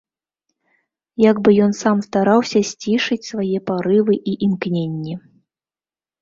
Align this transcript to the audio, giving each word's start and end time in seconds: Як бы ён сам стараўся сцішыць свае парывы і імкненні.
Як 1.31 1.41
бы 1.47 1.53
ён 1.65 1.71
сам 1.81 1.97
стараўся 2.07 2.59
сцішыць 2.71 3.19
свае 3.31 3.57
парывы 3.69 4.15
і 4.33 4.35
імкненні. 4.49 5.15